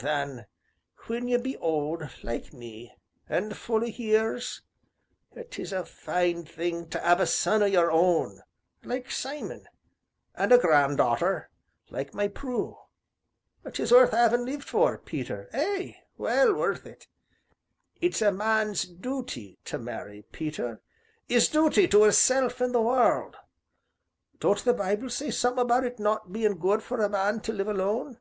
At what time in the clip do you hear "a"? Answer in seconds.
5.72-5.84, 7.22-7.26, 10.50-10.58, 18.20-18.32, 27.00-27.08